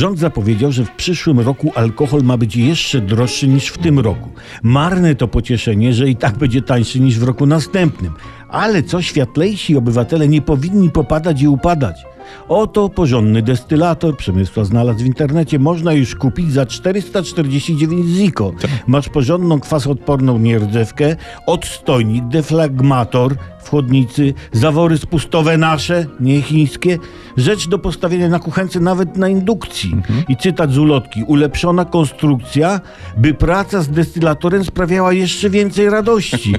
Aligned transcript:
Rząd 0.00 0.18
zapowiedział, 0.18 0.72
że 0.72 0.84
w 0.84 0.90
przyszłym 0.90 1.40
roku 1.40 1.72
alkohol 1.74 2.22
ma 2.22 2.36
być 2.36 2.56
jeszcze 2.56 3.00
droższy 3.00 3.48
niż 3.48 3.66
w 3.68 3.78
tym 3.78 3.98
roku. 3.98 4.28
Marne 4.62 5.14
to 5.14 5.28
pocieszenie, 5.28 5.94
że 5.94 6.08
i 6.08 6.16
tak 6.16 6.38
będzie 6.38 6.62
tańszy 6.62 7.00
niż 7.00 7.18
w 7.18 7.22
roku 7.22 7.46
następnym. 7.46 8.12
Ale 8.48 8.82
co 8.82 9.02
światlejsi 9.02 9.76
obywatele 9.76 10.28
nie 10.28 10.42
powinni 10.42 10.90
popadać 10.90 11.42
i 11.42 11.48
upadać. 11.48 11.96
Oto 12.48 12.88
porządny 12.88 13.42
destylator, 13.42 14.16
Przemysła 14.16 14.64
znalazł 14.64 14.98
w 14.98 15.06
internecie, 15.06 15.58
można 15.58 15.92
już 15.92 16.14
kupić 16.14 16.52
za 16.52 16.66
449 16.66 18.06
ziko. 18.06 18.52
Masz 18.86 19.08
porządną 19.08 19.60
kwasodporną 19.60 20.38
nierdzewkę, 20.38 21.16
odstojnik, 21.46 22.24
deflagmator 22.28 23.34
w 23.62 23.68
chłodnicy, 23.70 24.34
zawory 24.52 24.98
spustowe 24.98 25.56
nasze, 25.56 26.06
nie 26.20 26.42
chińskie, 26.42 26.98
rzecz 27.36 27.68
do 27.68 27.78
postawienia 27.78 28.28
na 28.28 28.38
kuchence 28.38 28.80
nawet 28.80 29.16
na 29.16 29.28
indukcji. 29.28 29.96
I 30.28 30.36
cytat 30.36 30.72
z 30.72 30.78
ulotki, 30.78 31.24
ulepszona 31.26 31.84
konstrukcja, 31.84 32.80
by 33.16 33.34
praca 33.34 33.82
z 33.82 33.88
destylatorem 33.88 34.64
sprawiała 34.64 35.12
jeszcze 35.12 35.50
więcej 35.50 35.90
radości. 35.90 36.54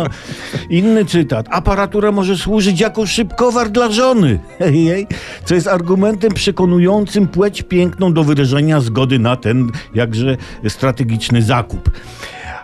Inny 0.70 1.04
cytat, 1.04 1.46
aparatura 1.50 2.12
może 2.12 2.36
służyć 2.36 2.80
jako 2.80 3.06
szybkowar 3.06 3.70
dla 3.70 3.90
żony. 3.90 4.38
Co 5.44 5.54
jest 5.54 5.68
argumentem 5.68 6.32
przekonującym 6.32 7.28
płeć 7.28 7.62
piękną 7.62 8.12
do 8.12 8.24
wyrażenia 8.24 8.80
zgody 8.80 9.18
na 9.18 9.36
ten 9.36 9.70
jakże 9.94 10.36
strategiczny 10.68 11.42
zakup. 11.42 11.90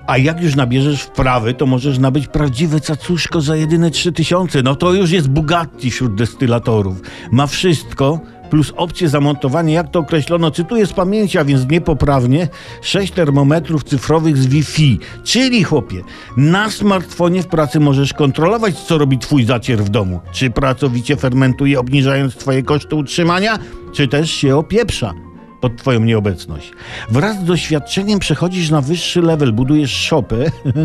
A 0.06 0.18
jak 0.18 0.42
już 0.42 0.56
nabierzesz 0.56 1.02
wprawy, 1.02 1.54
to 1.54 1.66
możesz 1.66 1.98
nabyć 1.98 2.26
prawdziwe 2.26 2.80
cacuszko 2.80 3.40
za 3.40 3.56
jedyne 3.56 3.90
3000. 3.90 4.62
No 4.62 4.76
to 4.76 4.92
już 4.92 5.10
jest 5.10 5.28
Bugatti 5.28 5.90
wśród 5.90 6.14
destylatorów. 6.14 7.00
Ma 7.30 7.46
wszystko, 7.46 8.20
plus 8.50 8.72
opcję 8.76 9.08
zamontowania, 9.08 9.74
jak 9.74 9.90
to 9.90 9.98
określono, 9.98 10.50
cytuję 10.50 10.86
z 10.86 10.92
pamięci, 10.92 11.38
a 11.38 11.44
więc 11.44 11.70
niepoprawnie, 11.70 12.48
6 12.82 13.12
termometrów 13.12 13.84
cyfrowych 13.84 14.36
z 14.36 14.46
Wi-Fi. 14.46 14.98
Czyli, 15.24 15.64
chłopie, 15.64 16.02
na 16.36 16.70
smartfonie 16.70 17.42
w 17.42 17.46
pracy 17.46 17.80
możesz 17.80 18.12
kontrolować, 18.12 18.78
co 18.78 18.98
robi 18.98 19.18
twój 19.18 19.44
zacier 19.44 19.78
w 19.78 19.88
domu. 19.88 20.20
Czy 20.32 20.50
pracowicie 20.50 21.16
fermentuje, 21.16 21.80
obniżając 21.80 22.36
twoje 22.36 22.62
koszty 22.62 22.96
utrzymania, 22.96 23.58
czy 23.92 24.08
też 24.08 24.30
się 24.30 24.56
opieprza 24.56 25.14
pod 25.60 25.76
twoją 25.76 26.00
nieobecność. 26.00 26.72
Wraz 27.10 27.40
z 27.40 27.44
doświadczeniem 27.44 28.18
przechodzisz 28.18 28.70
na 28.70 28.80
wyższy 28.80 29.22
level, 29.22 29.52
budujesz 29.52 29.90
szopę 29.90 30.36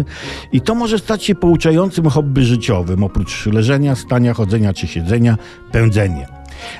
i 0.51 0.61
to 0.61 0.75
może 0.75 0.99
stać 0.99 1.23
się 1.23 1.35
pouczającym 1.35 2.09
hobby 2.09 2.45
życiowym, 2.45 3.03
oprócz 3.03 3.45
leżenia, 3.45 3.95
stania, 3.95 4.33
chodzenia 4.33 4.73
czy 4.73 4.87
siedzenia, 4.87 5.37
pędzenie. 5.71 6.27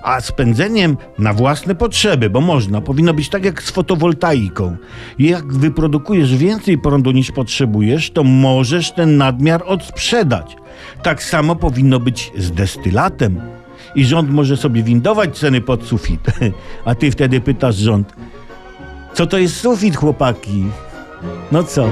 A 0.02 0.22
z 0.22 0.32
pędzeniem 0.32 0.98
na 1.20 1.34
własne 1.34 1.76
potrzeby, 1.76 2.30
bo 2.30 2.42
można, 2.42 2.82
powinno 2.82 3.14
być 3.14 3.30
tak 3.30 3.46
jak 3.46 3.64
z 3.64 3.72
fotowoltaiką. 3.72 4.78
Jak 5.20 5.54
wyprodukujesz 5.54 6.36
więcej 6.36 6.78
prądu 6.78 7.12
niż 7.12 7.32
potrzebujesz, 7.32 8.12
to 8.12 8.24
możesz 8.24 8.92
ten 8.92 9.18
nadmiar 9.18 9.64
odsprzedać. 9.66 10.56
Tak 11.04 11.24
samo 11.24 11.56
powinno 11.56 12.00
być 12.00 12.32
z 12.38 12.52
destylatem. 12.52 13.42
I 13.96 14.06
rząd 14.06 14.32
może 14.32 14.58
sobie 14.58 14.84
windować 14.84 15.38
ceny 15.38 15.62
pod 15.62 15.84
sufit. 15.84 16.22
A 16.86 16.96
ty 16.96 17.12
wtedy 17.12 17.42
pytasz 17.42 17.76
rząd, 17.76 18.14
co 19.14 19.26
to 19.26 19.38
jest 19.38 19.56
sufit, 19.56 19.96
chłopaki? 19.96 20.64
No 21.52 21.64
co? 21.64 21.90